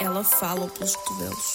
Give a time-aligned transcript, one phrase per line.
[0.00, 1.54] Ela fala pelos cotovelos.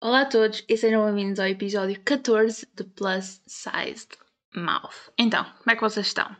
[0.00, 4.08] Olá a todos e sejam bem-vindos ao episódio 14 de Plus Sized
[4.54, 5.10] Mouth.
[5.18, 6.36] Então, como é que vocês estão?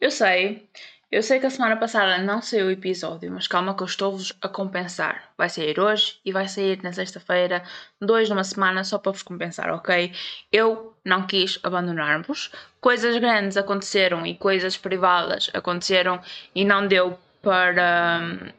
[0.00, 0.68] Eu sei,
[1.10, 4.32] eu sei que a semana passada não saiu o episódio, mas calma que eu estou-vos
[4.42, 5.32] a compensar.
[5.36, 7.62] Vai sair hoje e vai sair na sexta-feira,
[8.00, 10.12] dois numa semana, só para vos compensar, ok?
[10.52, 12.50] Eu não quis abandonar-vos.
[12.80, 16.20] Coisas grandes aconteceram e coisas privadas aconteceram
[16.54, 18.52] e não deu para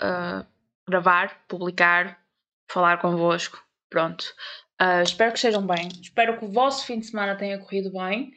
[0.00, 0.46] uh,
[0.88, 2.18] gravar, publicar,
[2.68, 3.62] falar convosco.
[3.88, 4.24] Pronto.
[4.80, 5.88] Uh, espero que estejam bem.
[6.00, 8.32] Espero que o vosso fim de semana tenha corrido bem.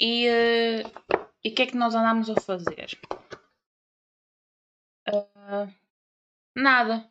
[0.00, 2.98] E uh, e o que é que nós andamos a fazer?
[5.08, 5.72] Uh,
[6.56, 7.10] nada.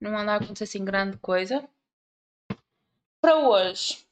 [0.00, 1.68] Não anda a acontecer assim grande coisa.
[3.20, 4.04] Para hoje,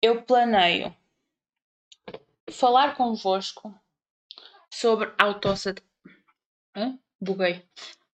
[0.00, 0.94] eu planeio
[2.52, 3.74] falar convosco
[4.72, 7.00] sobre autoaceitação.
[7.20, 7.68] Buguei.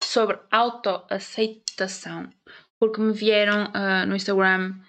[0.02, 2.30] Sobre autoaceitação.
[2.78, 4.80] Porque me vieram uh, no Instagram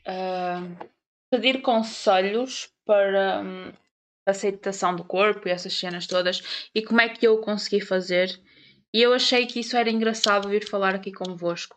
[0.00, 0.90] uh,
[1.30, 3.72] pedir conselhos para um,
[4.26, 8.40] aceitação do corpo e essas cenas todas e como é que eu consegui fazer.
[8.94, 11.76] E eu achei que isso era engraçado vir falar aqui convosco.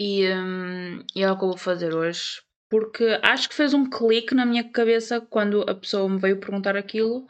[0.00, 2.42] E, um, e é o que eu vou fazer hoje.
[2.68, 6.76] Porque acho que fez um clique na minha cabeça quando a pessoa me veio perguntar
[6.76, 7.26] aquilo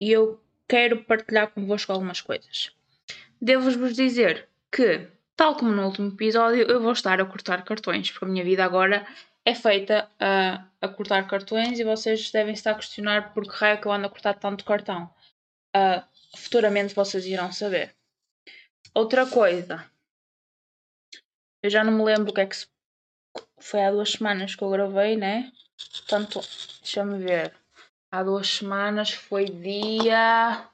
[0.00, 2.72] e eu quero partilhar convosco algumas coisas.
[3.40, 8.24] Devo-vos dizer que, tal como no último episódio, eu vou estar a cortar cartões, porque
[8.24, 9.06] a minha vida agora
[9.46, 13.80] é feita a, a cortar cartões e vocês devem estar a questionar por que raio
[13.80, 15.08] que eu ando a cortar tanto cartão.
[15.74, 16.02] Uh,
[16.36, 17.94] futuramente vocês irão saber.
[18.92, 19.88] Outra coisa,
[21.62, 22.66] eu já não me lembro o que é que se...
[23.60, 25.52] foi há duas semanas que eu gravei, né?
[25.92, 26.40] Portanto,
[26.80, 27.54] deixa-me ver.
[28.10, 30.68] Há duas semanas foi dia.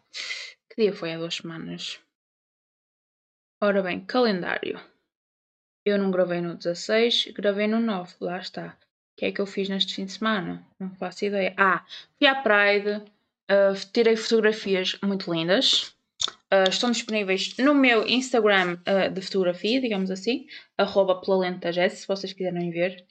[0.71, 2.01] Que dia foi há duas semanas?
[3.61, 4.81] Ora bem, calendário.
[5.85, 8.77] Eu não gravei no 16, gravei no 9, lá está.
[9.13, 10.65] O que é que eu fiz neste fim de semana?
[10.79, 11.53] Não faço ideia.
[11.57, 11.85] Ah,
[12.19, 13.03] fui à Pride,
[13.51, 15.95] uh, tirei fotografias muito lindas.
[16.53, 20.47] Uh, estão disponíveis no meu Instagram uh, de fotografia, digamos assim,
[20.79, 21.21] arroba
[21.91, 23.05] se vocês quiserem ver.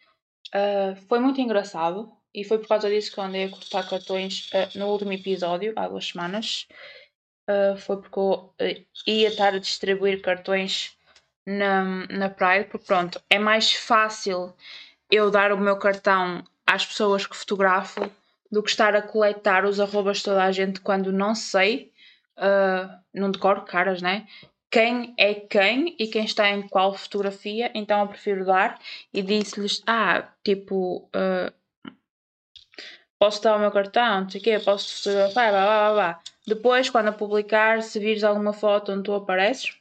[1.09, 4.87] foi muito engraçado e foi por causa disso que eu andei a cortar cartões no
[4.87, 6.67] último episódio, há duas semanas.
[7.79, 8.53] foi porque eu
[9.05, 10.97] ia estar a distribuir cartões
[11.45, 14.53] na, na Pride, porque pronto, é mais fácil
[15.09, 18.09] eu dar o meu cartão às pessoas que fotografo
[18.51, 21.91] do que estar a coletar os arrobas de toda a gente quando não sei,
[22.37, 24.27] uh, não decoro caras, né?
[24.69, 28.79] Quem é quem e quem está em qual fotografia, então eu prefiro dar
[29.13, 31.51] e disse-lhes: Ah, tipo, uh,
[33.19, 36.19] posso dar o meu cartão, não sei o quê, posso fotografar, blá blá blá.
[36.47, 39.80] Depois, quando a publicar, se vires alguma foto onde tu apareces,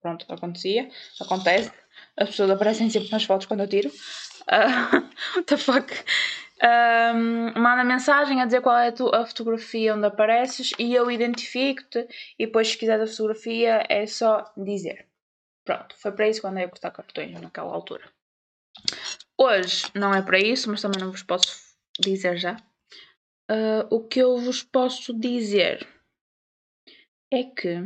[0.00, 0.88] pronto, acontecia,
[1.20, 1.72] acontece.
[2.16, 3.88] As pessoas aparecem sempre nas fotos quando eu tiro.
[3.88, 4.96] Uh,
[5.36, 5.92] what the fuck?
[6.60, 11.10] Um, manda mensagem a dizer qual é a, tua, a fotografia onde apareces e eu
[11.10, 12.06] identifico-te.
[12.38, 15.06] E depois, se quiser a fotografia, é só dizer.
[15.64, 18.10] Pronto, foi para isso que andei a cortar cartões naquela altura.
[19.36, 22.56] Hoje não é para isso, mas também não vos posso dizer já.
[23.50, 25.86] Uh, o que eu vos posso dizer
[27.32, 27.82] é que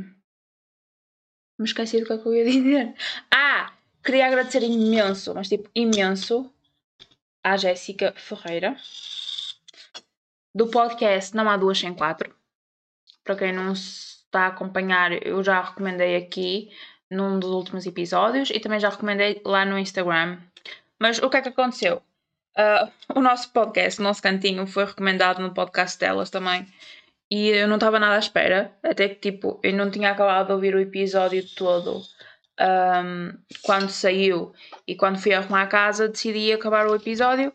[1.59, 2.95] me esqueci do que, é que eu ia dizer.
[3.31, 3.73] Ah!
[4.05, 6.53] Queria agradecer imenso, mas tipo, imenso,
[7.43, 8.77] à Jéssica Ferreira,
[10.53, 12.35] do podcast Não Há Duas Sem Quatro.
[13.23, 16.71] Para quem não está a acompanhar, eu já recomendei aqui
[17.09, 20.39] num dos últimos episódios e também já recomendei lá no Instagram.
[20.99, 22.03] Mas o que é que aconteceu?
[22.57, 26.67] Uh, o nosso podcast, o nosso cantinho, foi recomendado no podcast delas também.
[27.35, 30.53] E eu não estava nada à espera, até que tipo, eu não tinha acabado de
[30.53, 32.03] ouvir o episódio todo
[32.61, 34.53] um, quando saiu
[34.87, 37.51] e quando fui arrumar a casa decidi acabar o episódio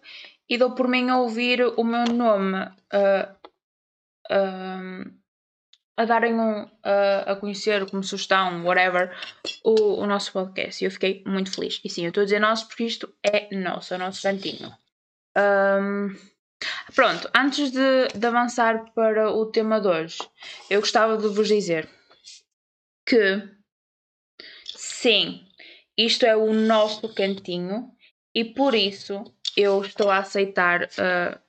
[0.50, 3.38] e dou por mim a ouvir o meu nome uh,
[5.96, 9.16] a darem um, uh, a conhecer como sugestão, whatever,
[9.64, 10.84] o, o nosso podcast.
[10.84, 11.80] E eu fiquei muito feliz.
[11.86, 14.76] E sim, eu estou a dizer nosso porque isto é nosso, é o nosso cantinho.
[15.38, 16.16] Um,
[16.96, 20.18] Pronto, antes de, de, avançar para o tema de hoje,
[20.70, 21.88] eu gostava de vos dizer
[23.06, 23.48] que
[24.76, 25.48] sim,
[25.96, 27.92] isto é o nosso cantinho
[28.34, 29.24] e por isso
[29.56, 31.40] eu estou a aceitar uh,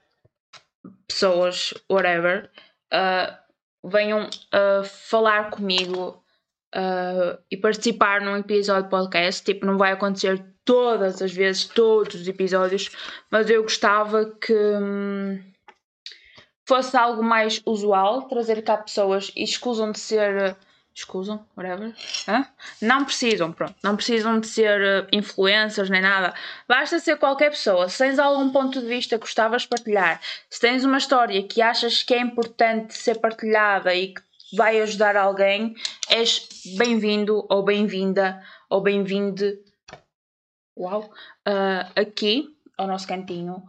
[1.07, 2.51] pessoas, whatever,
[2.93, 6.23] uh, venham uh, falar comigo
[6.75, 9.45] uh, e participar num episódio podcast.
[9.45, 12.91] Tipo, não vai acontecer todas as vezes, todos os episódios,
[13.31, 15.41] mas eu gostava que hum,
[16.67, 20.57] fosse algo mais usual, trazer cá pessoas e escusam de ser
[20.99, 21.95] escusam, whatever.
[22.27, 22.47] Hã?
[22.83, 23.75] Não precisam, pronto.
[23.83, 26.35] Não precisam de ser uh, influencers nem nada.
[26.67, 27.89] Basta ser qualquer pessoa.
[27.89, 30.21] Se tens algum ponto de vista que gostavas de partilhar,
[30.51, 34.21] se tens uma história que achas que é importante ser partilhada e que
[34.53, 35.75] vai ajudar alguém,
[36.09, 39.59] és bem-vindo ou bem-vinda ou bem-vinde.
[40.77, 41.11] Uau!
[41.47, 43.63] Uh, aqui ao nosso cantinho.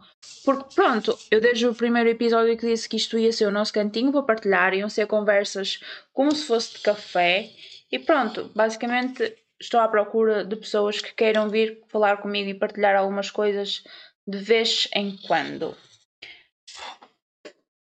[0.44, 3.72] Porque pronto, eu desde o primeiro episódio que disse que isto ia ser o nosso
[3.72, 5.80] cantinho para partilhar, iam ser conversas
[6.12, 7.50] como se fosse de café.
[7.90, 12.96] E pronto, basicamente estou à procura de pessoas que queiram vir falar comigo e partilhar
[12.96, 13.82] algumas coisas
[14.26, 15.76] de vez em quando.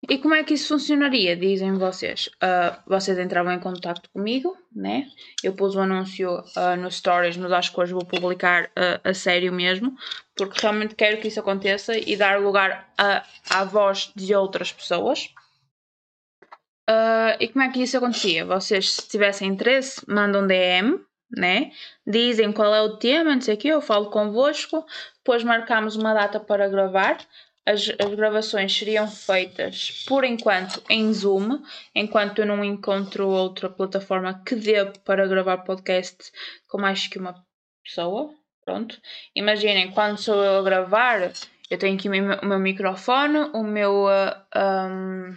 [0.10, 2.28] E como é que isso funcionaria, dizem vocês?
[2.28, 5.08] Uh, vocês entravam em contato comigo, né?
[5.42, 9.14] Eu pus o anúncio uh, no Stories, mas acho que hoje vou publicar uh, a
[9.14, 9.96] sério mesmo,
[10.36, 15.30] porque realmente quero que isso aconteça e dar lugar a, à voz de outras pessoas.
[17.40, 18.46] e como é que isso acontecia?
[18.46, 21.00] Vocês, se tivessem interesse, mandam DM,
[21.32, 21.72] né?
[22.06, 24.86] Dizem qual é o tema, não sei o que, eu falo convosco,
[25.16, 27.18] depois marcamos uma data para gravar
[27.66, 31.64] as, as gravações seriam feitas por enquanto em Zoom,
[31.96, 36.32] enquanto eu não encontro outra plataforma que dê para gravar podcast
[36.68, 37.36] com mais que uma
[37.84, 38.34] pessoa.
[38.66, 39.02] Pronto.
[39.36, 41.34] Imaginem, quando sou eu a gravar,
[41.70, 44.06] eu tenho aqui o meu, microfone, o meu.
[44.06, 45.36] Uh, um,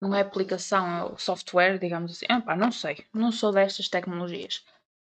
[0.00, 2.26] não é aplicação, é o software, digamos assim.
[2.28, 4.64] Epá, não sei, não sou destas tecnologias.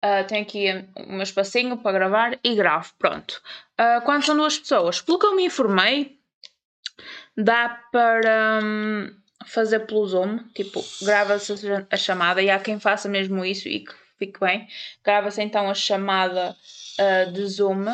[0.03, 0.67] Uh, tenho aqui
[0.97, 2.93] o meu espacinho para gravar e gravo.
[2.99, 3.43] Pronto.
[3.79, 6.19] Uh, quando são duas pessoas, pelo que eu me informei,
[7.37, 9.11] dá para um,
[9.45, 10.39] fazer pelo Zoom.
[10.55, 11.55] Tipo, grava-se
[11.91, 14.67] a chamada e há quem faça mesmo isso e que fique bem.
[15.05, 16.57] Grava-se então a chamada
[16.99, 17.85] uh, de Zoom.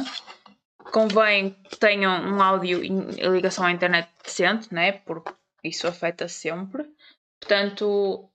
[0.92, 2.88] Convém que tenham um áudio e
[3.28, 4.92] ligação à internet decente, né?
[4.92, 5.32] Porque
[5.64, 6.84] isso afeta sempre.
[7.40, 8.30] Portanto,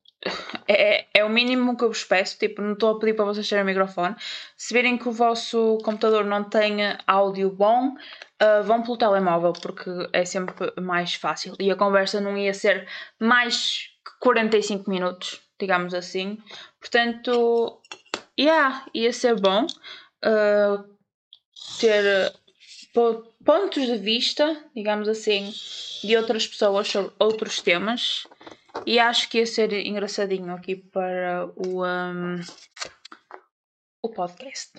[0.67, 2.37] é, é o mínimo que eu vos peço.
[2.37, 4.15] Tipo, não estou a pedir para vocês terem o microfone.
[4.55, 9.89] Se virem que o vosso computador não tenha áudio bom, uh, vão pelo telemóvel, porque
[10.13, 11.55] é sempre mais fácil.
[11.59, 12.87] E a conversa não ia ser
[13.19, 16.37] mais que 45 minutos, digamos assim.
[16.79, 17.81] Portanto,
[18.39, 20.83] yeah, ia ser bom uh,
[21.79, 22.33] ter
[23.43, 25.53] pontos de vista, digamos assim,
[26.03, 28.27] de outras pessoas sobre outros temas
[28.85, 32.39] e acho que ia ser engraçadinho aqui para o, um,
[34.03, 34.71] o podcast.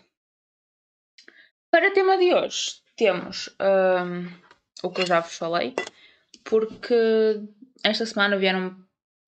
[1.70, 4.26] Para o tema de hoje, temos um,
[4.82, 5.74] o que eu já vos falei,
[6.44, 7.40] porque
[7.82, 8.68] esta semana vieram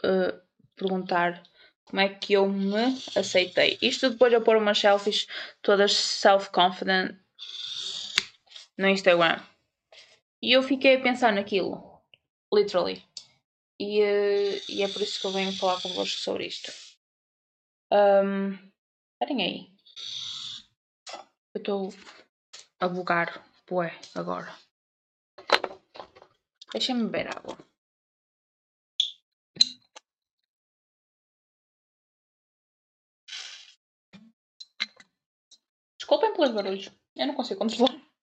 [0.05, 0.41] uh,
[0.77, 1.43] perguntar
[1.85, 3.79] como é que eu me aceitei.
[3.81, 5.27] Isto depois de eu pôr umas selfies
[5.63, 7.17] todas self-confident
[8.79, 9.41] no Instagram.
[10.43, 12.03] E eu fiquei a pensar naquilo.
[12.53, 13.03] Literally.
[13.81, 16.71] E, uh, e é por isso que eu venho falar convosco sobre isto.
[17.93, 18.53] Um,
[19.12, 19.75] esperem aí.
[21.55, 21.94] Eu estou
[22.81, 24.55] a bugar bué agora.
[26.73, 27.56] Deixem-me beber água.
[35.99, 36.91] Desculpem pelos barulhos.
[37.17, 38.14] Eu não consigo controlar.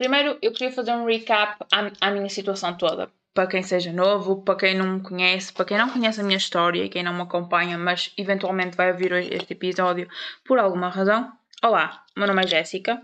[0.00, 4.40] Primeiro, eu queria fazer um recap à, à minha situação toda para quem seja novo,
[4.40, 7.12] para quem não me conhece, para quem não conhece a minha história e quem não
[7.12, 10.08] me acompanha, mas eventualmente vai ouvir este episódio
[10.42, 11.30] por alguma razão.
[11.62, 13.02] Olá, meu nome é Jéssica.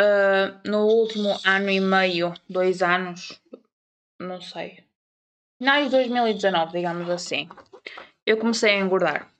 [0.00, 3.40] Uh, no último ano e meio, dois anos,
[4.18, 4.82] não sei,
[5.58, 7.48] finais de 2019, digamos assim,
[8.26, 9.30] eu comecei a engordar.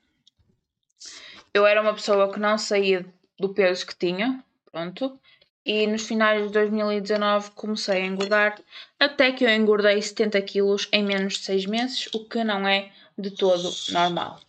[1.53, 3.05] Eu era uma pessoa que não saía
[3.41, 5.19] do peso que tinha, pronto,
[5.65, 8.61] e nos finais de 2019 comecei a engordar,
[8.99, 12.91] até que eu engordei 70 quilos em menos de 6 meses, o que não é
[13.19, 14.41] de todo normal.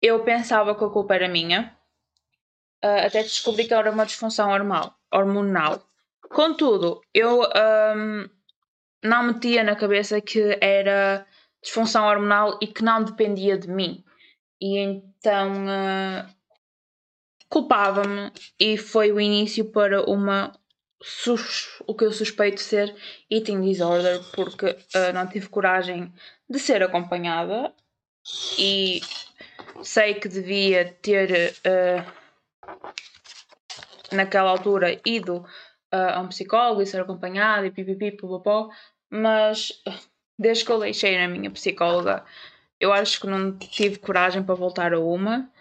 [0.00, 1.76] Eu pensava que a culpa era minha,
[2.84, 4.50] uh, até descobri que era uma disfunção
[5.12, 5.86] hormonal.
[6.28, 8.28] Contudo, eu um,
[9.02, 11.26] não metia na cabeça que era
[11.62, 14.04] disfunção hormonal e que não dependia de mim.
[14.60, 16.28] E então uh,
[17.52, 20.58] culpava-me e foi o início para uma
[21.86, 22.94] o que eu suspeito ser
[23.30, 26.10] eating disorder porque uh, não tive coragem
[26.48, 27.74] de ser acompanhada
[28.58, 29.02] e
[29.82, 32.10] sei que devia ter uh,
[34.12, 35.44] naquela altura ido
[35.92, 38.70] uh, a um psicólogo e ser acompanhada e pipipi, popopó,
[39.10, 39.82] mas
[40.38, 42.24] desde que eu deixei na minha psicóloga
[42.80, 45.51] eu acho que não tive coragem para voltar a uma,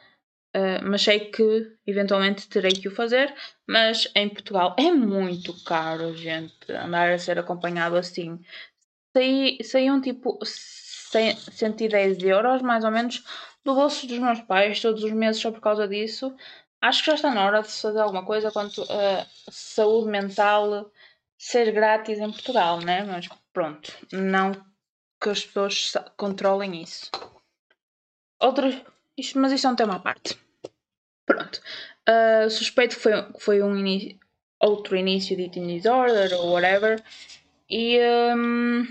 [0.56, 3.34] uh, mas sei que eventualmente terei que o fazer.
[3.68, 8.40] Mas em Portugal é muito caro, gente, andar a ser acompanhado assim.
[9.16, 13.24] Saí, saíam tipo 100, 110 euros, mais ou menos,
[13.64, 16.36] do bolso dos meus pais todos os meses só por causa disso.
[16.82, 20.92] Acho que já está na hora de fazer alguma coisa quanto a saúde mental
[21.38, 23.04] ser grátis em Portugal, né?
[23.04, 24.52] Mas pronto, não
[25.22, 27.12] que as pessoas controlem isso.
[28.40, 28.68] Outro,
[29.22, 30.38] isto, mas isto é um tema à parte.
[31.26, 31.62] Pronto.
[32.10, 34.20] Uh, suspeito que foi, foi um início,
[34.60, 37.02] outro início de eating disorder ou whatever.
[37.70, 37.98] E
[38.36, 38.86] um,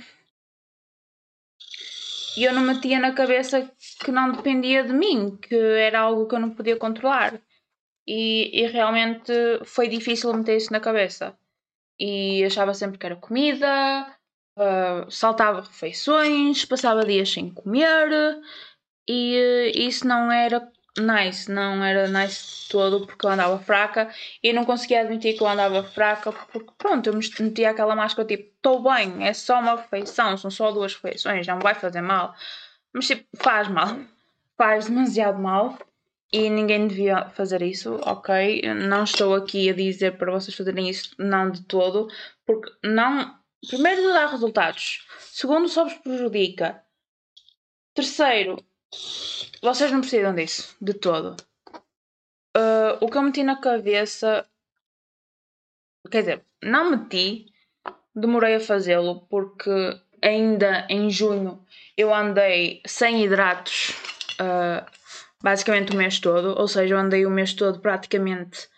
[2.37, 3.71] eu não metia na cabeça
[4.03, 7.41] que não dependia de mim, que era algo que eu não podia controlar.
[8.07, 9.33] E, e realmente
[9.65, 11.37] foi difícil meter isso na cabeça
[11.99, 14.07] e achava sempre que era comida,
[14.57, 18.41] uh, saltava refeições, passava dias sem comer
[19.13, 24.09] e uh, isso não era nice, não era nice todo porque eu andava fraca
[24.41, 28.45] e não conseguia admitir que eu andava fraca porque pronto, eu metia aquela máscara tipo,
[28.55, 32.37] estou bem, é só uma refeição, são só duas refeições, não vai fazer mal,
[32.93, 33.99] mas tipo, faz mal,
[34.57, 35.77] faz demasiado mal
[36.33, 38.63] e ninguém devia fazer isso, ok?
[38.75, 42.09] Não estou aqui a dizer para vocês fazerem isso, não de todo,
[42.47, 43.37] porque não.
[43.69, 45.05] Primeiro, não dá resultados.
[45.19, 46.81] Segundo, só vos prejudica.
[47.93, 48.57] Terceiro,
[49.63, 51.37] vocês não precisam disso, de todo.
[52.57, 54.47] Uh, o que eu meti na cabeça.
[56.11, 57.47] Quer dizer, não meti,
[58.15, 59.71] demorei a fazê-lo, porque
[60.23, 61.65] ainda em junho
[61.97, 63.91] eu andei sem hidratos.
[64.41, 64.85] Uh,
[65.43, 68.69] basicamente o mês todo, ou seja, eu andei o mês todo praticamente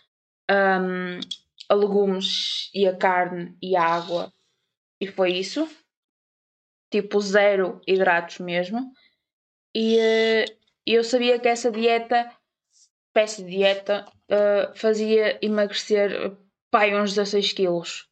[0.51, 1.21] um,
[1.69, 4.33] a legumes e a carne e a água
[5.01, 5.69] e foi isso.
[6.91, 8.93] Tipo zero hidratos mesmo.
[9.75, 12.31] E uh, eu sabia que essa dieta,
[13.09, 16.33] espécie de dieta, uh, fazia emagrecer
[16.71, 18.09] pai uns 16 quilos.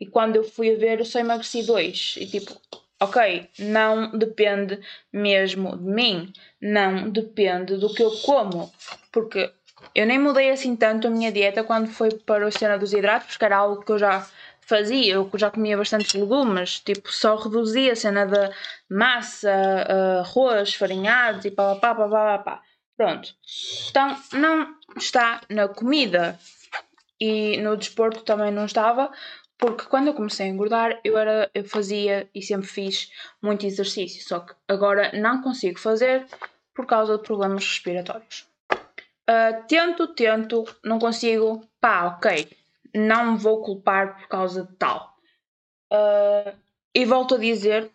[0.00, 2.16] E quando eu fui a ver, eu só emagreci 2.
[2.18, 2.60] E tipo,
[3.00, 4.80] ok, não depende
[5.12, 8.72] mesmo de mim, não depende do que eu como,
[9.12, 9.52] porque
[9.94, 13.30] eu nem mudei assim tanto a minha dieta quando foi para a cena dos hidratos,
[13.30, 14.28] porque era algo que eu já
[14.68, 18.52] fazia, eu já comia bastantes legumes, tipo, só reduzia a cena da
[18.88, 19.50] massa,
[20.20, 22.62] arroz, farinhados e pá, pá, pá, pá, pá,
[22.96, 23.34] pronto.
[23.88, 26.38] Então, não está na comida.
[27.20, 29.10] E no desporto também não estava,
[29.56, 33.10] porque quando eu comecei a engordar, eu, era, eu fazia e sempre fiz
[33.42, 36.26] muito exercício, só que agora não consigo fazer
[36.72, 38.46] por causa de problemas respiratórios.
[38.72, 42.48] Uh, tento, tento, não consigo, pá, ok,
[42.94, 45.16] não me vou culpar por causa de tal.
[45.92, 46.56] Uh,
[46.94, 47.90] e volto a dizer: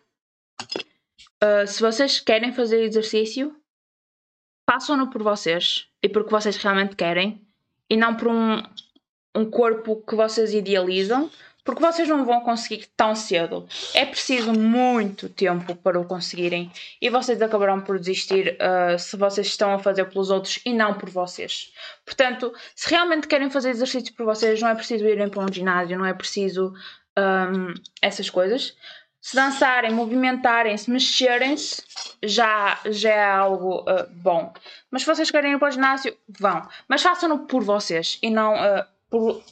[1.42, 3.54] uh, se vocês querem fazer exercício,
[4.68, 7.46] façam-no por vocês e porque vocês realmente querem,
[7.88, 8.62] e não por um,
[9.34, 11.30] um corpo que vocês idealizam
[11.64, 13.66] porque vocês não vão conseguir tão cedo.
[13.94, 19.46] É preciso muito tempo para o conseguirem e vocês acabarão por desistir uh, se vocês
[19.46, 21.72] estão a fazer pelos outros e não por vocês.
[22.04, 25.98] Portanto, se realmente querem fazer exercício por vocês, não é preciso irem para um ginásio,
[25.98, 26.74] não é preciso
[27.18, 28.76] um, essas coisas.
[29.20, 31.82] Se dançarem, movimentarem, se mexerem-se,
[32.22, 34.52] já, já é algo uh, bom.
[34.90, 36.68] Mas se vocês querem ir para o ginásio, vão.
[36.86, 39.42] Mas façam-no por vocês e não uh, por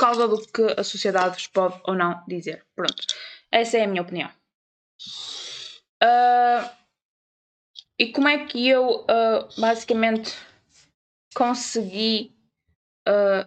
[0.00, 2.64] causa do que a sociedade vos pode ou não dizer.
[2.74, 3.06] Pronto.
[3.52, 4.30] Essa é a minha opinião.
[6.02, 6.70] Uh,
[7.98, 10.34] e como é que eu uh, basicamente
[11.34, 12.34] consegui
[13.06, 13.46] uh,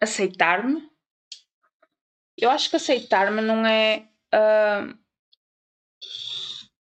[0.00, 0.90] aceitar-me?
[2.38, 4.08] Eu acho que aceitar-me não é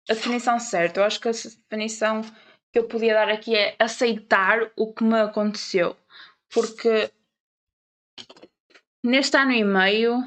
[0.09, 0.99] a definição certa.
[0.99, 2.23] Eu acho que a definição
[2.73, 5.97] que eu podia dar aqui é aceitar o que me aconteceu.
[6.53, 7.13] Porque
[9.09, 10.23] Neste ano e meio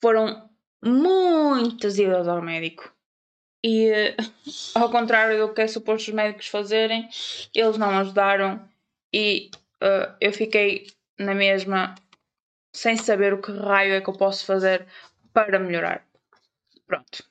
[0.00, 0.48] foram
[0.82, 2.90] muitas idas ao médico.
[3.62, 4.16] E
[4.74, 7.06] ao contrário do que é suposto os médicos fazerem,
[7.54, 8.66] eles não ajudaram
[9.12, 9.50] e
[9.82, 10.86] uh, eu fiquei
[11.18, 11.94] na mesma
[12.74, 14.86] sem saber o que raio é que eu posso fazer
[15.34, 16.02] para melhorar.
[16.86, 17.28] Pronto.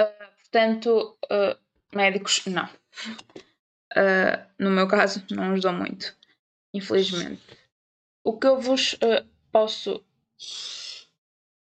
[0.00, 1.56] Uh, portanto, uh,
[1.96, 2.68] médicos não.
[4.58, 6.16] no meu caso, não ajudou muito.
[6.74, 7.59] Infelizmente.
[8.24, 10.04] O que eu vos uh, posso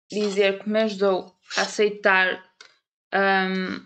[0.10, 2.44] dizer que me ajudou a aceitar
[3.14, 3.86] um,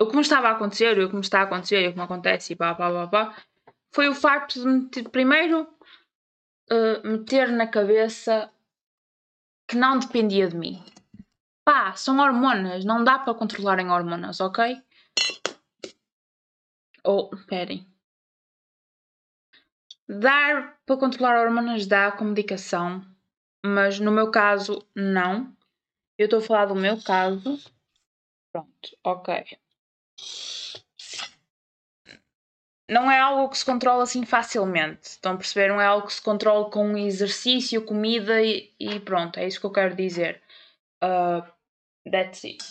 [0.00, 2.04] o que me estava a acontecer, o que me está a acontecer, o que me
[2.04, 3.42] acontece, e pá, pá, pá, pá,
[3.92, 5.62] foi o facto de meter, primeiro
[6.70, 8.50] uh, meter na cabeça
[9.66, 10.82] que não dependia de mim.
[11.64, 14.80] Pá, são hormonas, não dá para controlar em hormonas, ok?
[17.04, 17.86] Ou, esperem.
[20.08, 23.04] Dar para controlar hormonas dá com medicação,
[23.64, 25.54] mas no meu caso, não.
[26.16, 27.60] Eu estou a falar do meu caso.
[28.50, 29.58] Pronto, ok.
[32.90, 35.10] Não é algo que se controla assim facilmente.
[35.10, 35.68] Estão a perceber?
[35.68, 39.38] Não é algo que se controla com exercício, comida e, e pronto.
[39.38, 40.42] É isso que eu quero dizer.
[41.04, 41.46] Uh,
[42.10, 42.64] that's it.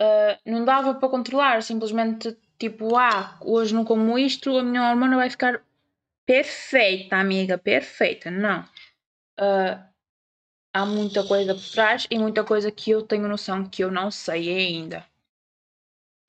[0.00, 5.16] Uh, não dava para controlar, simplesmente tipo, ah, hoje não como isto, a minha hormona
[5.16, 5.62] vai ficar
[6.30, 8.30] perfeita, amiga, perfeita.
[8.30, 8.62] Não.
[9.36, 9.82] Uh,
[10.72, 14.12] há muita coisa por trás e muita coisa que eu tenho noção que eu não
[14.12, 15.04] sei ainda.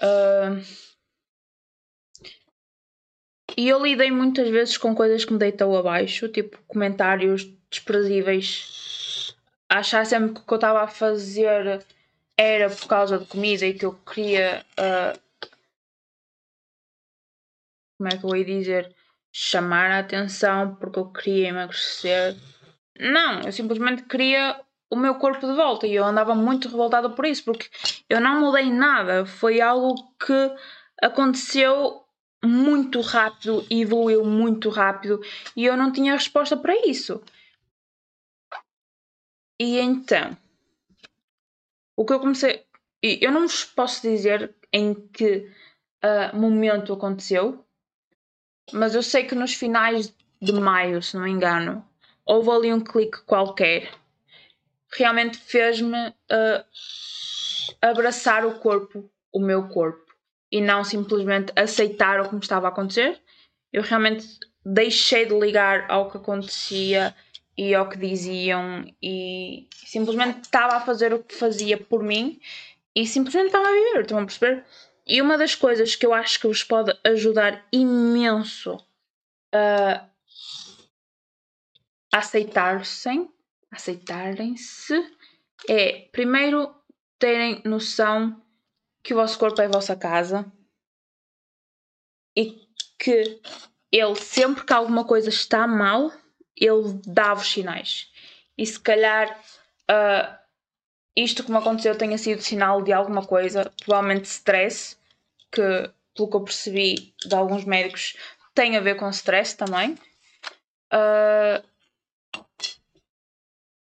[0.01, 0.57] Uh,
[3.55, 9.35] e eu lidei muitas vezes com coisas que me deitou abaixo, tipo comentários desprezíveis.
[9.69, 11.85] Achar sempre que o que eu estava a fazer
[12.35, 14.65] era por causa de comida e que eu queria.
[14.71, 15.21] Uh,
[17.99, 19.00] como é que eu ia dizer?
[19.31, 22.35] Chamar a atenção porque eu queria emagrecer.
[22.99, 24.59] Não, eu simplesmente queria
[24.89, 27.69] o meu corpo de volta e eu andava muito revoltada por isso porque
[28.09, 29.25] eu não mudei nada.
[29.25, 30.55] Foi algo que
[31.01, 32.03] aconteceu
[32.43, 35.21] muito rápido e evoluiu muito rápido
[35.55, 37.21] e eu não tinha resposta para isso.
[39.59, 40.35] E então,
[41.95, 42.65] o que eu comecei.
[43.03, 45.49] Eu não vos posso dizer em que
[46.03, 47.65] uh, momento aconteceu,
[48.73, 51.85] mas eu sei que nos finais de maio, se não me engano,
[52.25, 53.91] houve ali um clique qualquer.
[54.93, 56.65] Realmente fez-me uh,
[57.81, 60.13] abraçar o corpo, o meu corpo,
[60.51, 63.21] e não simplesmente aceitar o que me estava a acontecer.
[63.71, 64.27] Eu realmente
[64.65, 67.15] deixei de ligar ao que acontecia
[67.57, 72.39] e ao que diziam e simplesmente estava a fazer o que fazia por mim
[72.95, 74.65] e simplesmente estava a viver, estão a perceber?
[75.11, 78.77] E uma das coisas que eu acho que vos pode ajudar imenso
[79.53, 80.07] a
[82.13, 83.29] aceitar-se,
[83.69, 84.95] aceitarem-se,
[85.67, 86.73] é primeiro
[87.19, 88.41] terem noção
[89.03, 90.49] que o vosso corpo é a vossa casa
[92.33, 92.65] e
[92.97, 93.41] que
[93.91, 96.09] ele sempre que alguma coisa está mal
[96.55, 98.09] ele dá-vos sinais.
[98.57, 99.37] E se calhar
[99.89, 100.39] uh,
[101.17, 105.00] isto que me aconteceu tenha sido sinal de alguma coisa, provavelmente stress,
[105.51, 108.15] que pelo que eu percebi de alguns médicos
[108.53, 109.93] tem a ver com stress também.
[110.93, 111.65] Uh,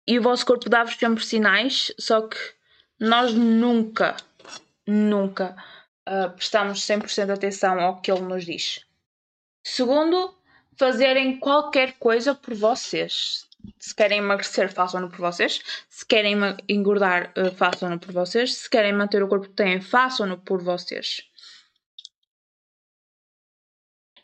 [0.06, 2.36] e o vosso corpo dá-vos sempre sinais, só que
[2.98, 4.16] nós nunca,
[4.86, 5.56] nunca
[6.08, 8.84] uh, prestamos 100% atenção ao que ele nos diz.
[9.64, 10.34] Segundo,
[10.76, 13.46] fazerem qualquer coisa por vocês.
[13.78, 15.62] Se querem emagrecer, façam-no por vocês.
[15.88, 16.36] Se querem
[16.68, 18.54] engordar, uh, façam-no por vocês.
[18.54, 21.31] Se querem manter o corpo que têm, façam-no por vocês.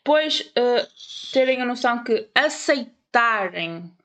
[0.09, 3.95] Depois, uh, terem a noção que aceitarem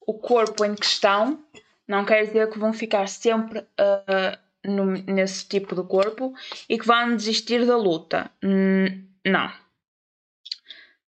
[0.00, 1.44] o corpo em questão
[1.86, 6.34] não quer dizer que vão ficar sempre uh, no, nesse tipo de corpo
[6.68, 8.32] e que vão desistir da luta.
[8.42, 9.64] Não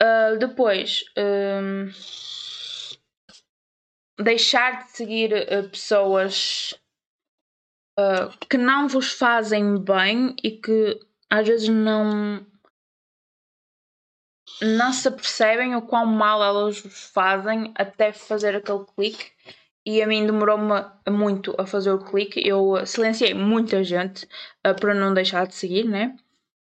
[0.03, 1.89] Uh, depois, um,
[4.21, 6.75] deixar de seguir uh, pessoas
[8.51, 10.99] que não vos fazem bem e que
[11.31, 12.45] às vezes não
[14.63, 16.79] não se percebem o quão mal elas
[17.13, 19.33] fazem até fazer aquele clique
[19.87, 22.47] e a mim demorou-me muito a fazer o clique.
[22.47, 24.25] Eu silenciei muita gente
[24.67, 26.17] uh, para não deixar de seguir, né?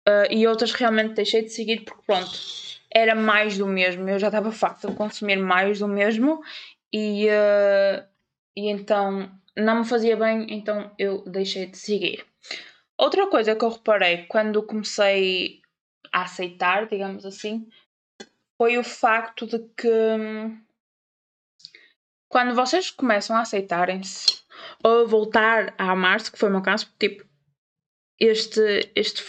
[0.08, 2.32] Uh, e outras realmente deixei de seguir porque pronto,
[2.92, 4.10] era mais do mesmo.
[4.10, 6.42] Eu já estava farta de consumir mais do mesmo
[6.92, 8.04] e, uh,
[8.56, 12.26] e então não me fazia bem, então eu deixei de seguir.
[12.98, 15.62] Outra coisa que eu reparei quando comecei
[16.12, 17.68] a aceitar, digamos assim,
[18.62, 20.56] foi o facto de que hum,
[22.30, 24.40] quando vocês começam a aceitarem-se
[24.84, 27.26] ou a voltar a amar-se, que foi o meu caso, tipo,
[28.20, 29.24] este, este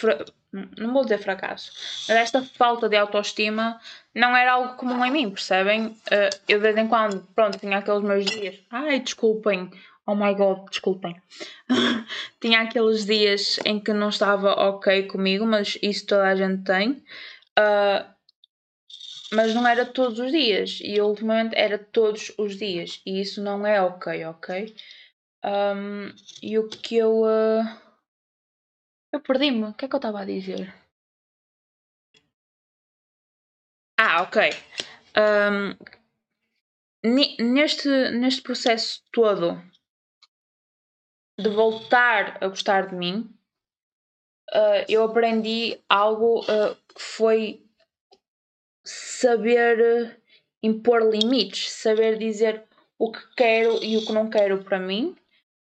[0.52, 1.72] não vou dizer fracasso,
[2.06, 3.80] mas esta falta de autoestima
[4.14, 5.86] não era algo comum em mim, percebem?
[5.86, 9.70] Uh, eu de vez em quando, pronto, tinha aqueles meus dias, ai, desculpem,
[10.06, 11.16] oh my god, desculpem.
[12.38, 17.02] tinha aqueles dias em que não estava ok comigo, mas isso toda a gente tem.
[17.58, 18.11] Uh,
[19.32, 23.66] mas não era todos os dias, e ultimamente era todos os dias, e isso não
[23.66, 24.74] é ok, ok?
[25.44, 27.22] Um, e o que eu.
[27.22, 27.64] Uh,
[29.12, 29.64] eu perdi-me.
[29.64, 30.72] O que é que eu estava a dizer?
[33.98, 34.50] Ah, ok.
[35.16, 35.76] Um,
[37.04, 39.62] neste, neste processo todo
[41.38, 43.34] de voltar a gostar de mim,
[44.54, 47.61] uh, eu aprendi algo uh, que foi
[48.84, 50.20] saber
[50.62, 52.62] impor limites, saber dizer
[52.98, 55.16] o que quero e o que não quero para mim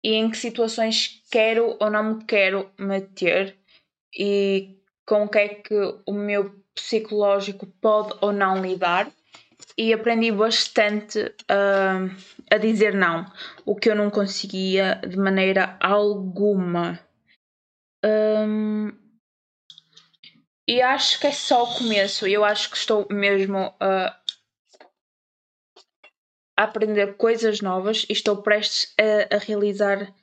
[0.04, 3.56] e em que situações quero ou não me quero meter
[4.18, 9.10] e com o que é que o meu psicológico pode ou não lidar
[9.78, 12.16] e aprendi bastante uh,
[12.52, 13.26] a dizer não,
[13.66, 17.00] o que eu não conseguia de maneira alguma.
[18.06, 18.92] Um,
[20.68, 22.28] e acho que é só o começo.
[22.28, 24.18] Eu acho que estou mesmo a,
[26.56, 30.14] aprender coisas novas e estou prestes a, a realizar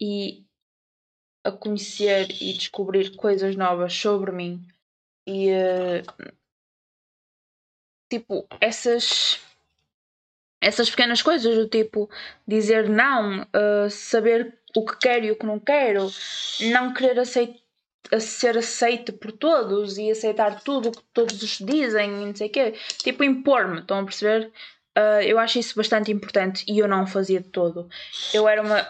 [0.00, 0.44] e
[1.44, 4.66] a conhecer e descobrir coisas novas sobre mim.
[5.26, 6.34] E uh,
[8.10, 9.38] tipo, essas
[10.62, 12.10] essas pequenas coisas do tipo
[12.46, 16.08] dizer não, uh, saber o que quero e o que não quero,
[16.70, 17.69] não querer aceitar
[18.18, 22.48] ser aceito por todos e aceitar tudo o que todos os dizem e não sei
[22.48, 22.74] o quê.
[22.98, 24.50] Tipo, impor-me, estão a perceber?
[24.96, 27.88] Uh, eu acho isso bastante importante e eu não fazia de todo.
[28.34, 28.86] Eu era uma.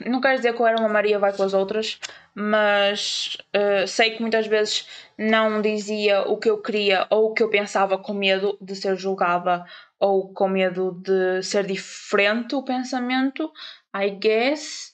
[0.00, 1.98] Não quero dizer que eu era uma Maria vai com as outras,
[2.34, 4.86] mas uh, sei que muitas vezes
[5.16, 8.96] não dizia o que eu queria ou o que eu pensava com medo de ser
[8.96, 9.64] julgada
[9.98, 13.52] ou com medo de ser diferente o pensamento,
[13.94, 14.89] I guess.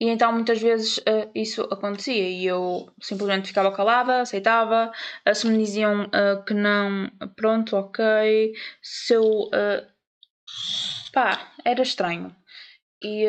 [0.00, 4.90] E então muitas vezes uh, isso acontecia e eu simplesmente ficava calada, aceitava.
[5.28, 8.54] Uh, se me diziam uh, que não, pronto, ok.
[8.80, 9.22] Se eu.
[9.24, 9.86] Uh,
[11.12, 12.34] pá, era estranho.
[13.02, 13.26] E,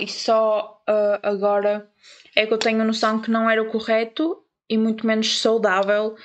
[0.00, 0.82] e só
[1.22, 1.88] agora
[2.36, 6.16] é que eu tenho noção que não era o correto e muito menos saudável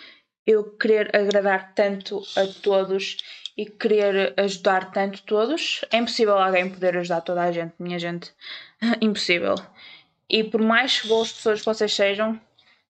[0.46, 3.18] eu querer agradar tanto a todos
[3.58, 5.84] e querer ajudar tanto todos.
[5.92, 8.32] É impossível alguém poder ajudar toda a gente, minha gente.
[9.02, 9.56] Impossível.
[10.30, 12.40] E por mais boas pessoas que vocês sejam,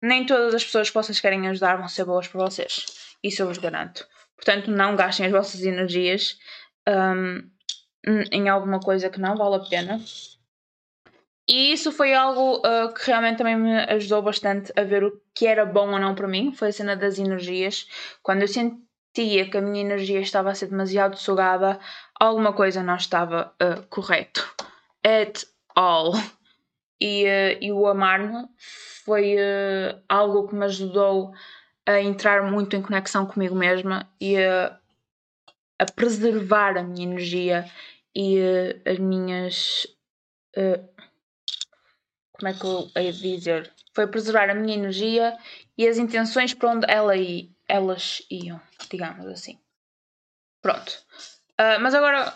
[0.01, 2.85] nem todas as pessoas que vocês querem ajudar vão ser boas para vocês.
[3.23, 4.07] Isso eu vos garanto.
[4.35, 6.37] Portanto, não gastem as vossas energias
[6.87, 7.49] um,
[8.31, 9.99] em alguma coisa que não vale a pena
[11.47, 15.45] e isso foi algo uh, que realmente também me ajudou bastante a ver o que
[15.45, 16.51] era bom ou não para mim.
[16.51, 17.87] Foi a cena das energias.
[18.23, 21.79] Quando eu sentia que a minha energia estava a ser demasiado sugada,
[22.19, 24.55] alguma coisa não estava uh, correto.
[25.03, 25.45] At
[25.75, 26.13] all.
[26.99, 28.47] E, uh, e o amar-me
[29.03, 29.35] foi
[30.07, 31.33] algo que me ajudou
[31.85, 34.79] a entrar muito em conexão comigo mesma e a,
[35.77, 37.69] a preservar a minha energia
[38.15, 38.39] e
[38.85, 39.85] as minhas
[42.37, 43.71] como é que eu de dizer?
[43.93, 45.37] Foi preservar a minha energia
[45.77, 49.59] e as intenções para onde ela ia, elas iam, digamos assim.
[50.61, 50.91] Pronto.
[51.53, 52.33] Uh, mas agora,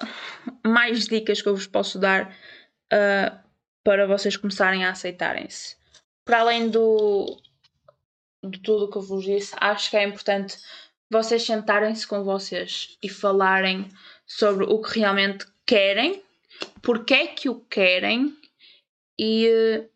[0.66, 2.34] mais dicas que eu vos posso dar
[2.94, 3.40] uh,
[3.84, 5.76] para vocês começarem a aceitarem-se.
[6.26, 7.38] Para além do,
[8.44, 10.58] de tudo o que eu vos disse, acho que é importante
[11.10, 13.90] vocês sentarem-se com vocês e falarem
[14.26, 16.24] sobre o que realmente querem,
[16.82, 18.38] porque é que o querem
[19.18, 19.90] e uh,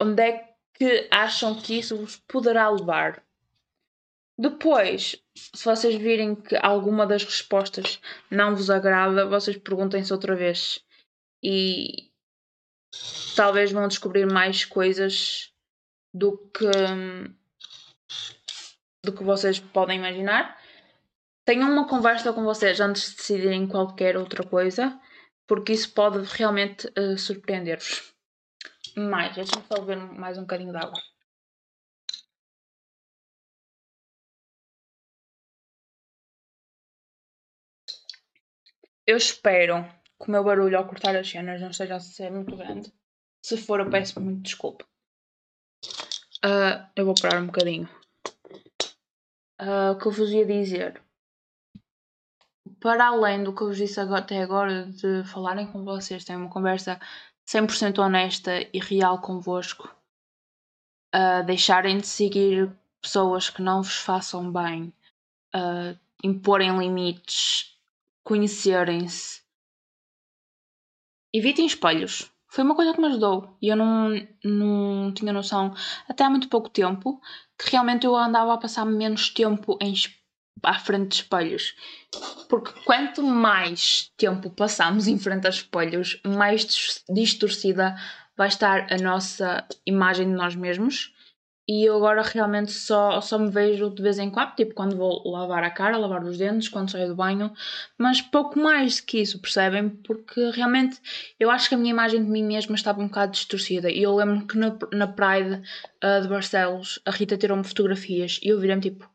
[0.00, 3.22] onde é que acham que isso vos poderá levar.
[4.38, 7.98] Depois, se vocês virem que alguma das respostas
[8.30, 10.84] não vos agrada, vocês perguntem-se outra vez
[11.42, 12.10] e
[13.34, 15.52] talvez vão descobrir mais coisas
[16.12, 16.70] do que
[19.04, 20.60] do que vocês podem imaginar.
[21.44, 25.00] Tenham uma conversa com vocês antes de decidirem qualquer outra coisa
[25.46, 28.14] porque isso pode realmente uh, surpreender-vos.
[28.96, 31.00] Mais, deixa-me só beber mais um bocadinho de água.
[39.06, 39.84] Eu espero
[40.20, 42.92] que o meu barulho ao cortar as cenas não esteja a ser muito grande.
[43.42, 44.84] Se for, eu peço muito desculpa.
[46.44, 47.88] Uh, eu vou parar um bocadinho.
[49.60, 51.00] Uh, o que eu vos ia dizer?
[52.80, 56.50] para além do que eu vos disse até agora, de falarem com vocês, terem uma
[56.50, 57.00] conversa
[57.46, 59.92] 100% honesta e real convosco,
[61.14, 64.92] uh, deixarem de seguir pessoas que não vos façam bem,
[65.54, 67.76] uh, imporem limites,
[68.22, 69.42] conhecerem-se.
[71.32, 72.30] Evitem espelhos.
[72.48, 74.10] Foi uma coisa que me ajudou e eu não,
[74.44, 75.74] não tinha noção
[76.08, 77.20] até há muito pouco tempo
[77.58, 79.94] que realmente eu andava a passar menos tempo em
[80.62, 81.74] à frente de espelhos.
[82.48, 87.94] Porque quanto mais tempo passamos em frente a espelhos, mais distorcida
[88.36, 91.14] vai estar a nossa imagem de nós mesmos
[91.68, 95.28] e eu agora realmente só, só me vejo de vez em quando, tipo quando vou
[95.28, 97.52] lavar a cara, lavar os dentes, quando saio do banho,
[97.98, 99.88] mas pouco mais que isso, percebem?
[99.88, 101.00] Porque realmente
[101.40, 103.90] eu acho que a minha imagem de mim mesma estava um bocado distorcida.
[103.90, 105.62] E eu lembro que na, na Pride
[106.04, 109.10] uh, de Barcelos a Rita tirou-me fotografias e eu virei-me tipo: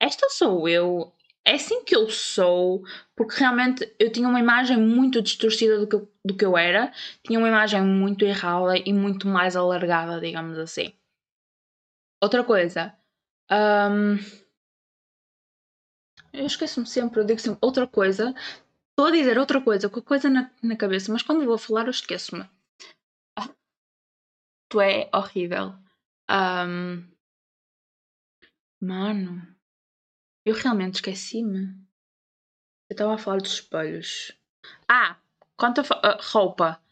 [0.00, 1.12] Esta sou eu,
[1.44, 2.82] é assim que eu sou,
[3.16, 6.92] porque realmente eu tinha uma imagem muito distorcida do que, do que eu era,
[7.26, 10.92] tinha uma imagem muito errada e muito mais alargada, digamos assim.
[12.22, 12.94] Outra coisa.
[13.50, 14.16] Um,
[16.32, 18.34] eu esqueço-me sempre, eu digo sempre outra coisa.
[18.90, 21.84] Estou a dizer outra coisa, com a coisa na, na cabeça, mas quando vou falar
[21.84, 22.48] eu esqueço-me.
[23.36, 23.48] Ah,
[24.68, 25.74] tu é horrível.
[26.30, 27.08] Um,
[28.80, 29.56] mano,
[30.44, 31.74] eu realmente esqueci-me.
[32.88, 34.32] Eu estava a falar dos espelhos.
[34.88, 35.16] Ah,
[35.56, 36.82] quanto a uh, roupa.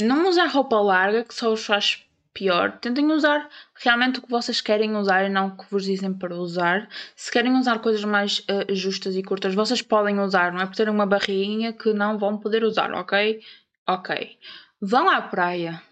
[0.00, 2.78] Não usar roupa larga que só os faz pior.
[2.78, 6.34] Tentem usar realmente o que vocês querem usar e não o que vos dizem para
[6.34, 6.88] usar.
[7.14, 10.74] Se querem usar coisas mais uh, justas e curtas, vocês podem usar, não é por
[10.74, 13.40] terem uma barriguinha que não vão poder usar, ok?
[13.88, 14.38] Ok.
[14.80, 15.82] Vão à praia,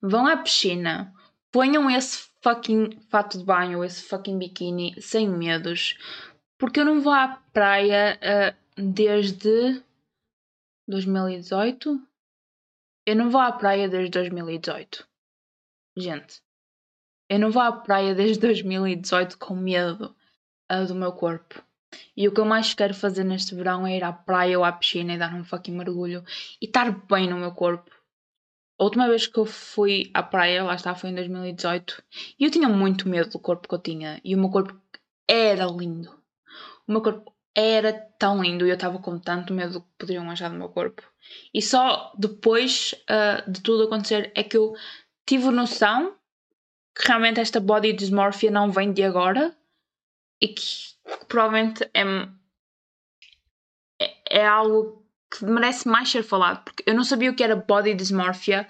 [0.00, 1.12] vão à piscina,
[1.52, 5.96] ponham esse fucking fato de banho, esse fucking biquíni sem medos,
[6.58, 9.82] porque eu não vou à praia uh, desde
[10.88, 12.00] 2018.
[13.06, 15.09] Eu não vou à praia desde 2018.
[16.00, 16.40] Gente,
[17.28, 20.16] eu não vou à praia desde 2018 com medo
[20.72, 21.62] uh, do meu corpo.
[22.16, 24.72] E o que eu mais quero fazer neste verão é ir à praia ou à
[24.72, 26.24] piscina e dar um fucking mergulho
[26.60, 27.90] e estar bem no meu corpo.
[28.78, 32.02] A última vez que eu fui à praia, lá está, foi em 2018,
[32.38, 34.20] e eu tinha muito medo do corpo que eu tinha.
[34.24, 34.80] E o meu corpo
[35.28, 36.10] era lindo.
[36.88, 40.30] O meu corpo era tão lindo e eu estava com tanto medo do que poderiam
[40.30, 41.02] achar do meu corpo.
[41.52, 44.74] E só depois uh, de tudo acontecer é que eu
[45.30, 46.16] tive noção
[46.92, 49.56] que realmente esta body dysmorphia não vem de agora
[50.42, 52.02] e que, que provavelmente é,
[54.02, 57.54] é, é, algo que merece mais ser falado, porque eu não sabia o que era
[57.54, 58.66] body dysmorphia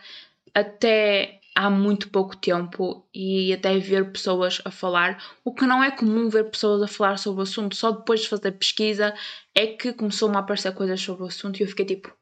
[0.52, 5.90] até há muito pouco tempo e até ver pessoas a falar, o que não é
[5.90, 9.14] comum ver pessoas a falar sobre o assunto, só depois de fazer pesquisa
[9.54, 12.14] é que começou-me a aparecer coisas sobre o assunto e eu fiquei tipo,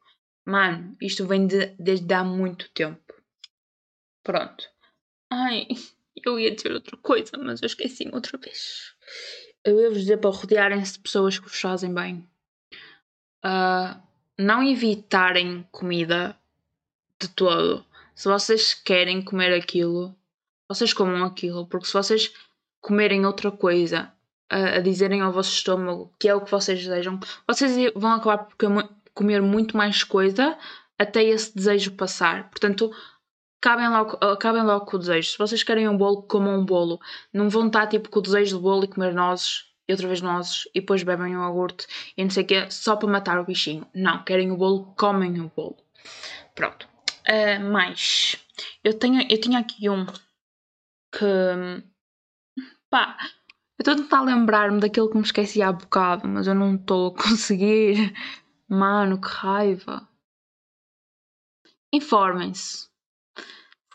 [0.45, 3.08] mano, isto vem de, desde há muito tempo.
[4.29, 4.69] Pronto.
[5.31, 5.65] Ai,
[6.23, 8.93] eu ia dizer outra coisa, mas eu esqueci-me outra vez.
[9.63, 12.29] Eu ia vos dizer para rodearem-se de pessoas que vos fazem bem.
[13.43, 13.99] Uh,
[14.37, 16.37] não evitarem comida
[17.19, 17.83] de todo.
[18.13, 20.15] Se vocês querem comer aquilo,
[20.67, 21.65] vocês comam aquilo.
[21.65, 22.31] Porque se vocês
[22.79, 24.13] comerem outra coisa,
[24.53, 28.43] uh, a dizerem ao vosso estômago que é o que vocês desejam, vocês vão acabar
[28.45, 28.55] por
[29.11, 30.55] comer muito mais coisa
[30.99, 32.47] até esse desejo passar.
[32.51, 32.93] Portanto,
[33.61, 35.31] acabem logo, acabem logo com o desejo.
[35.31, 36.99] Se vocês querem um bolo, comam um bolo.
[37.33, 40.21] Não vão estar tipo com o desejo do bolo e comer nozes e outra vez
[40.21, 43.45] nozes e depois bebem um iogurte e não sei o quê, só para matar o
[43.45, 43.85] bichinho.
[43.93, 45.77] Não, querem o bolo, comem o bolo.
[46.55, 46.87] Pronto.
[47.27, 48.37] Uh, mais.
[48.83, 50.05] Eu, tenho, eu tinha aqui um
[51.11, 51.83] que.
[52.89, 53.17] Pá,
[53.77, 57.07] eu estou a tentar lembrar-me daquilo que me esqueci há bocado, mas eu não estou
[57.07, 58.13] a conseguir.
[58.67, 60.07] Mano, que raiva.
[61.91, 62.88] Informem-se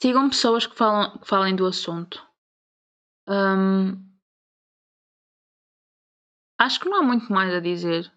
[0.05, 2.23] sigam pessoas que, falam, que falem do assunto.
[3.27, 3.97] Um,
[6.61, 8.12] acho que não há muito mais a dizer.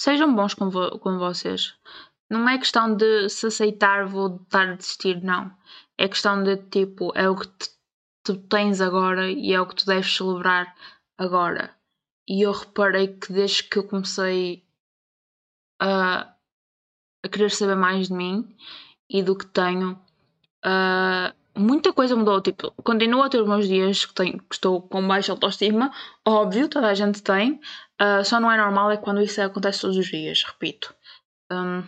[0.00, 1.78] Sejam bons com, vo com vocês.
[2.30, 5.54] Não é questão de se aceitar, vou estar a desistir, não.
[5.98, 7.46] É questão de tipo, é o que
[8.24, 10.74] tu tens agora e é o que tu deves celebrar
[11.18, 11.76] agora.
[12.26, 14.66] E eu reparei que desde que eu comecei
[15.78, 16.34] a,
[17.22, 18.56] a querer saber mais de mim
[19.10, 20.02] e do que tenho,
[20.64, 22.40] Uh, muita coisa mudou.
[22.40, 25.92] Tipo, continuo a ter os meus dias que, tenho, que estou com baixa autoestima,
[26.24, 27.60] óbvio, toda a gente tem.
[28.00, 30.94] Uh, só não é normal é quando isso acontece todos os dias, repito.
[31.50, 31.82] Um,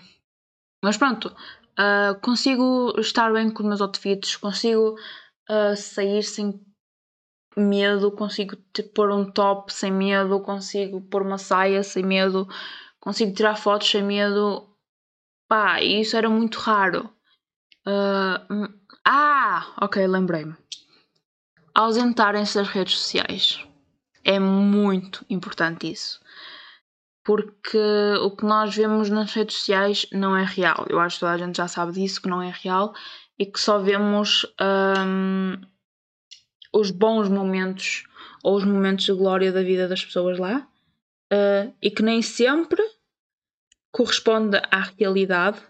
[0.82, 1.34] mas pronto,
[1.78, 4.96] uh, consigo estar bem com os meus outfits, consigo
[5.74, 6.60] sair sem
[7.56, 8.56] medo, consigo
[8.94, 12.46] pôr um top sem medo, consigo pôr uma saia sem medo,
[13.00, 14.68] consigo tirar fotos sem medo.
[15.48, 17.10] Pá, isso era muito raro.
[17.88, 18.68] Uh,
[19.02, 20.54] ah, ok, lembrei-me.
[21.74, 23.64] Ausentarem-se das redes sociais.
[24.22, 26.20] É muito importante isso.
[27.24, 27.78] Porque
[28.20, 30.84] o que nós vemos nas redes sociais não é real.
[30.90, 32.94] Eu acho que toda a gente já sabe disso, que não é real
[33.38, 35.54] e que só vemos um,
[36.74, 38.04] os bons momentos
[38.42, 40.68] ou os momentos de glória da vida das pessoas lá
[41.32, 42.82] uh, e que nem sempre
[43.90, 45.60] corresponde à realidade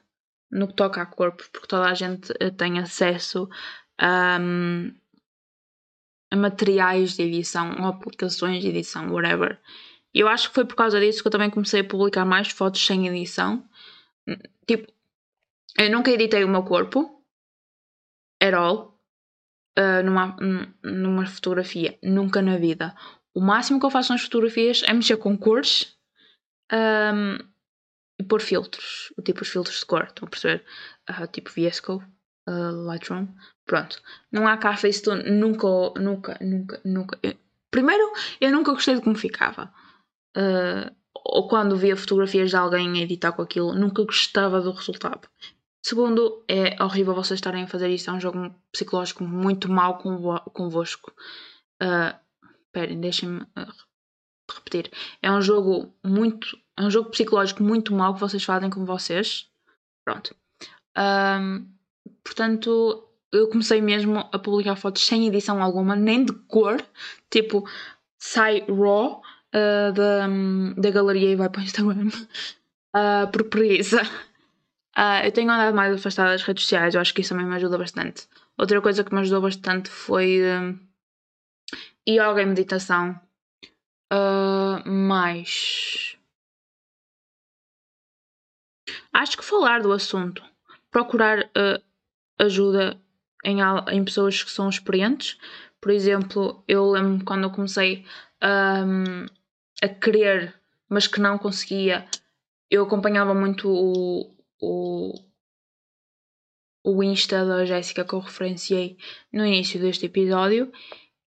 [0.51, 3.49] no que toca a corpos, porque toda a gente eh, tem acesso
[3.99, 4.39] a,
[6.37, 9.61] materiais de edição ou aplicações de edição, whatever.
[10.15, 12.85] Eu acho que foi por causa disso que eu também comecei a publicar mais fotos
[12.85, 13.65] sem edição.
[14.67, 14.93] Tipo,
[15.79, 17.23] eu nunca editei o meu corpo,
[18.43, 18.99] at all,
[19.79, 20.37] uh, numa,
[20.83, 22.95] numa fotografia, nunca na vida.
[23.35, 25.97] O máximo que eu faço nas fotografias é mexer com cores
[26.73, 27.39] um,
[28.19, 30.65] e pôr filtros, tipo os filtros de cor, estão a perceber?
[31.09, 32.03] Uh, tipo VSCO,
[32.49, 33.29] uh, Lightroom,
[33.65, 34.03] pronto.
[34.33, 35.69] Não há cá Facetune, nunca,
[36.01, 37.19] nunca, nunca, nunca.
[37.23, 37.35] Eu,
[37.71, 39.73] primeiro, eu nunca gostei de como ficava.
[40.37, 45.29] Uh, ou quando via fotografias de alguém editar com aquilo, nunca gostava do resultado.
[45.83, 48.11] Segundo, é horrível vocês estarem a fazer isso.
[48.11, 51.13] É um jogo psicológico muito mau convo convosco.
[51.81, 52.19] Uh,
[52.67, 53.47] esperem, deixem-me
[54.55, 54.91] repetir.
[55.23, 56.59] É um jogo muito.
[56.79, 59.51] É um jogo psicológico muito mau que vocês fazem com vocês.
[60.05, 60.35] Pronto.
[60.97, 61.67] Um,
[62.23, 66.81] portanto, eu comecei mesmo a publicar fotos sem edição alguma, nem de cor.
[67.29, 67.69] Tipo,
[68.17, 70.29] sai raw uh, da,
[70.81, 72.11] da galeria e vai para o Instagram.
[72.95, 74.01] Uh, por preguiça.
[74.97, 77.55] Uh, eu tenho andado mais afastada das redes sociais, eu acho que isso também me
[77.57, 78.29] ajuda bastante.
[78.57, 80.79] Outra coisa que me ajudou bastante foi uh,
[82.09, 83.21] yoga e meditação.
[84.13, 86.18] Uh, mais.
[89.19, 90.45] Acho que falar do assunto,
[90.93, 91.83] procurar uh,
[92.39, 92.97] ajuda
[93.45, 93.59] em,
[93.91, 95.37] em pessoas que são experientes.
[95.81, 98.07] Por exemplo, eu lembro quando eu comecei
[98.41, 99.27] um,
[99.83, 100.55] a querer,
[100.89, 102.05] mas que não conseguia,
[102.71, 105.13] eu acompanhava muito o, o,
[106.85, 108.99] o Insta da Jéssica que eu referenciei
[109.33, 110.71] no início deste episódio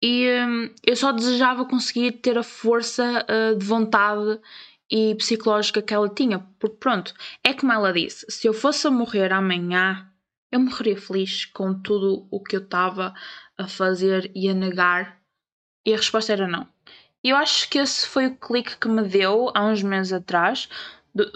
[0.04, 4.42] e um, eu só desejava conseguir ter a força uh, de vontade
[4.90, 8.92] e psicológica que ela tinha, porque pronto, é como ela disse: se eu fosse a
[8.92, 10.10] morrer amanhã,
[10.52, 13.14] eu morreria feliz com tudo o que eu estava
[13.58, 15.20] a fazer e a negar.
[15.86, 16.68] E a resposta era não.
[17.24, 20.70] Eu acho que esse foi o clique que me deu há uns meses atrás.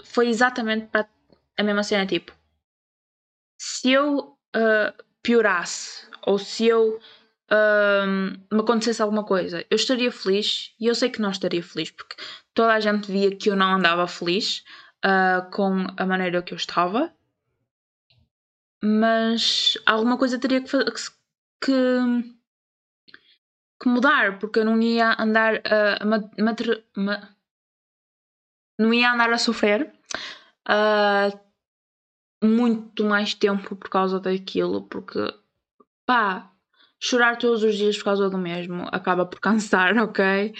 [0.04, 1.08] Foi exatamente para
[1.58, 2.32] a mesma cena, tipo,
[3.58, 7.00] se eu uh, piorasse ou se eu
[7.52, 11.90] uh, me acontecesse alguma coisa, eu estaria feliz e eu sei que não estaria feliz
[11.90, 12.16] porque
[12.54, 14.64] toda a gente via que eu não andava feliz
[15.04, 17.12] uh, com a maneira que eu estava,
[18.82, 20.76] mas alguma coisa teria que,
[21.60, 22.34] que,
[23.80, 27.34] que mudar porque eu não ia andar a, a,
[28.78, 29.92] não ia andar a sofrer
[30.68, 31.38] uh,
[32.42, 35.20] muito mais tempo por causa daquilo, porque
[36.04, 36.51] pá,
[37.02, 40.54] chorar todos os dias por causa do mesmo acaba por cansar, ok?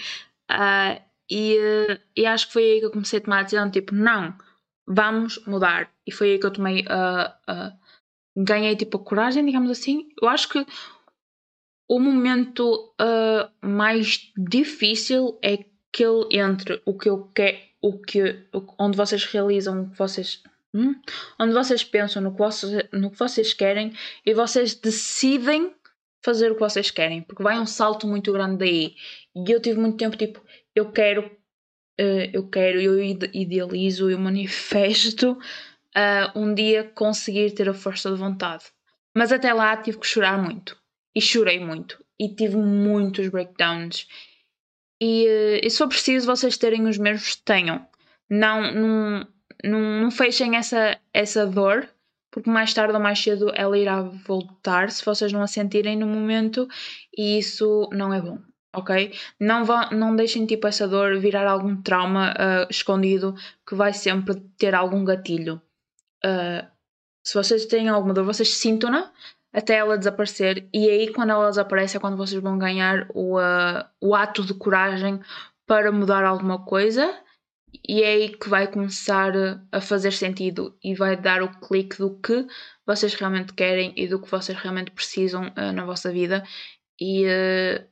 [0.51, 1.01] Uh,
[1.31, 1.57] e,
[2.17, 4.35] e acho que foi aí que eu comecei a tomar a decisão, tipo, não,
[4.85, 5.89] vamos mudar.
[6.05, 7.73] E foi aí que eu tomei, uh, uh,
[8.35, 10.09] ganhei tipo a coragem, digamos assim.
[10.21, 10.65] Eu acho que
[11.89, 12.93] o momento
[13.61, 18.47] mais difícil é aquele entre o que eu quero, o que,
[18.79, 20.41] onde vocês realizam o que vocês
[20.75, 20.95] Hum?
[21.39, 23.93] Onde vocês pensam no que vocês, no que vocês querem
[24.25, 25.71] e vocês decidem
[26.23, 28.95] fazer o que vocês querem, porque vai um salto muito grande daí.
[29.35, 30.41] E eu tive muito tempo tipo,
[30.75, 37.73] eu quero, uh, eu quero, eu idealizo, eu manifesto uh, um dia conseguir ter a
[37.73, 38.65] força de vontade.
[39.15, 40.77] Mas até lá tive que chorar muito.
[41.15, 42.03] E chorei muito.
[42.19, 44.07] E tive muitos breakdowns.
[45.01, 47.85] E, uh, e se preciso vocês terem os mesmos, tenham.
[48.29, 49.27] Não, não,
[49.63, 51.87] não, não fechem essa, essa dor,
[52.33, 56.07] porque mais tarde ou mais cedo ela irá voltar se vocês não a sentirem no
[56.07, 56.67] momento
[57.15, 58.39] e isso não é bom,
[58.75, 59.13] ok?
[59.39, 63.35] Não, vão, não deixem tipo essa dor virar algum trauma uh, escondido
[63.67, 65.61] que vai sempre ter algum gatilho.
[66.25, 66.67] Uh,
[67.23, 69.11] se vocês têm alguma dor, vocês sintam-na
[69.53, 73.85] até ela desaparecer e aí quando ela desaparece é quando vocês vão ganhar o, uh,
[74.01, 75.19] o ato de coragem
[75.67, 77.15] para mudar alguma coisa
[77.87, 79.33] e é aí que vai começar
[79.71, 82.45] a fazer sentido e vai dar o clique do que
[82.85, 86.43] vocês realmente querem e do que vocês realmente precisam uh, na vossa vida.
[86.99, 87.87] E uh,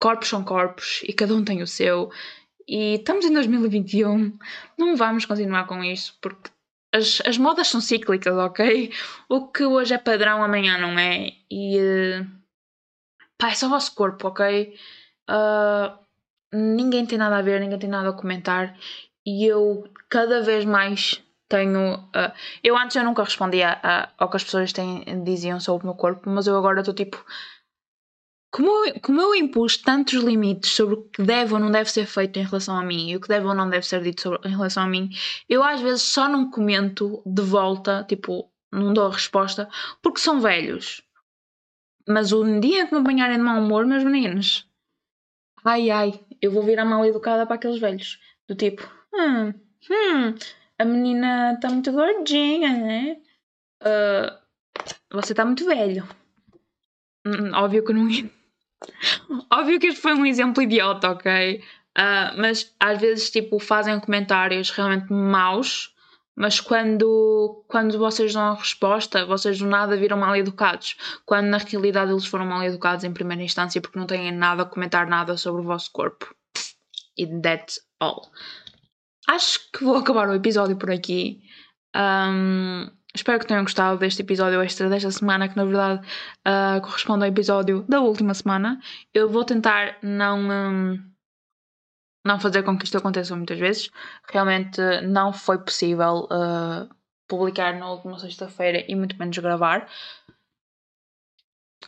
[0.00, 2.10] corpos são corpos e cada um tem o seu.
[2.68, 4.38] E estamos em 2021,
[4.78, 6.50] não vamos continuar com isto porque
[6.92, 8.92] as, as modas são cíclicas, ok?
[9.28, 11.32] O que hoje é padrão, amanhã não é.
[11.50, 12.26] E uh,
[13.38, 14.74] pá, é só o vosso corpo, ok?
[15.28, 15.98] Uh,
[16.52, 18.76] ninguém tem nada a ver, ninguém tem nada a comentar
[19.26, 21.96] e eu cada vez mais tenho.
[21.96, 22.32] Uh,
[22.62, 25.96] eu antes eu nunca respondia a, ao que as pessoas têm, diziam sobre o meu
[25.96, 27.22] corpo, mas eu agora estou tipo.
[28.52, 32.04] Como eu, como eu impus tantos limites sobre o que deve ou não deve ser
[32.06, 34.48] feito em relação a mim e o que deve ou não deve ser dito sobre,
[34.48, 35.08] em relação a mim,
[35.48, 39.68] eu às vezes só não comento de volta, tipo, não dou resposta,
[40.02, 41.00] porque são velhos
[42.08, 44.69] Mas um dia que me apanharem de mau humor, meus meninos,
[45.64, 48.18] ai ai, eu vou virar mal educada para aqueles velhos.
[48.48, 49.48] Do tipo, hum,
[49.90, 50.34] hum,
[50.78, 53.16] a menina está muito gordinha, né?
[53.82, 54.38] Uh,
[55.10, 56.08] você está muito velho.
[57.26, 58.08] Hum, óbvio que não.
[59.52, 61.62] óbvio que este foi um exemplo idiota, ok?
[61.98, 65.94] Uh, mas às vezes, tipo, fazem comentários realmente maus,
[66.36, 70.96] mas quando, quando vocês dão a resposta, vocês do nada viram mal educados.
[71.26, 74.66] Quando na realidade eles foram mal educados em primeira instância porque não têm nada a
[74.66, 76.34] comentar nada sobre o vosso corpo.
[77.18, 78.30] E that's all.
[79.28, 81.42] Acho que vou acabar o episódio por aqui.
[81.94, 86.06] Um, espero que tenham gostado deste episódio extra desta semana, que na verdade
[86.46, 88.80] uh, corresponde ao episódio da última semana.
[89.12, 90.48] Eu vou tentar não.
[90.48, 91.09] Um,
[92.24, 93.90] não fazer com que isto aconteça muitas vezes.
[94.30, 96.88] Realmente não foi possível uh,
[97.26, 99.88] publicar na última sexta-feira e muito menos gravar.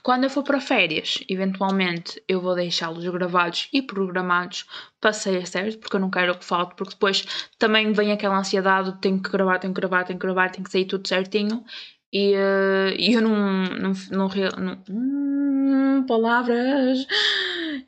[0.03, 4.67] Quando eu for para férias, eventualmente eu vou deixá-los gravados e programados
[5.01, 8.93] para sair certo, porque eu não quero que falte, porque depois também vem aquela ansiedade
[8.93, 11.65] de tenho que gravar, tenho que gravar, tenho que gravar, tenho que sair tudo certinho.
[12.13, 13.65] E uh, eu não.
[13.65, 17.07] não, não, não hum, palavras!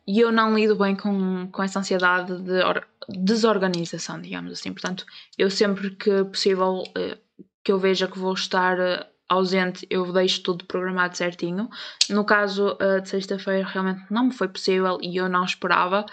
[0.06, 4.72] E eu não lido bem com, com essa ansiedade de or, desorganização, digamos assim.
[4.72, 5.04] Portanto,
[5.36, 7.18] eu sempre que possível uh,
[7.62, 11.68] que eu veja que vou estar uh, ausente, eu deixo tudo programado certinho.
[12.08, 16.04] No caso de sexta-feira, realmente não me foi possível e eu não esperava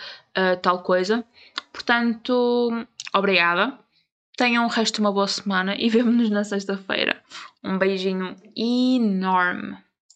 [0.61, 1.23] tal coisa.
[1.73, 3.77] Portanto, obrigada.
[4.37, 7.21] Tenham o resto de uma boa semana e vemo-nos na sexta-feira.
[7.63, 9.77] Um beijinho enorme.